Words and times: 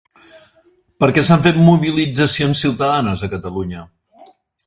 Per 1.03 1.09
què 1.17 1.23
s'han 1.27 1.43
fet 1.47 1.59
mobilitzacions 1.67 2.63
ciutadanes 2.65 3.25
a 3.27 3.29
Catalunya? 3.37 3.85